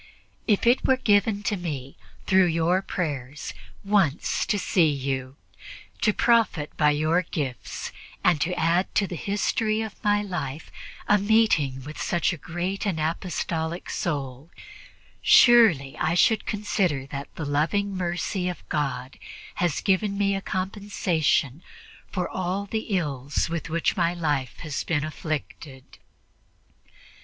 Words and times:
If 0.47 0.65
it 0.65 0.83
were 0.83 0.97
given 0.97 1.43
to 1.43 1.55
me, 1.55 1.95
through 2.25 2.47
your 2.47 2.81
prayers, 2.81 3.53
once 3.83 4.47
to 4.47 4.57
see 4.57 4.89
you, 4.89 5.35
to 6.01 6.11
profit 6.11 6.75
by 6.75 6.89
your 6.89 7.21
gifts 7.21 7.91
and 8.23 8.41
to 8.41 8.55
add 8.59 8.95
to 8.95 9.05
the 9.05 9.15
history 9.15 9.83
of 9.83 10.03
my 10.03 10.23
life 10.23 10.71
a 11.07 11.19
meeting 11.19 11.83
with 11.83 12.01
such 12.01 12.33
a 12.33 12.37
great 12.37 12.83
and 12.87 12.99
apostolic 12.99 13.91
soul, 13.91 14.49
surely 15.21 15.95
I 15.99 16.15
should 16.15 16.47
consider 16.47 17.05
that 17.11 17.27
the 17.35 17.45
loving 17.45 17.95
mercy 17.95 18.49
of 18.49 18.67
God 18.69 19.19
has 19.61 19.81
given 19.81 20.17
me 20.17 20.33
a 20.33 20.41
compensation 20.41 21.61
for 22.07 22.27
all 22.27 22.65
the 22.65 22.87
ills 22.97 23.51
with 23.51 23.69
which 23.69 23.95
my 23.95 24.15
life 24.15 24.57
has 24.61 24.83
been 24.83 25.03
afflicted." 25.03 25.99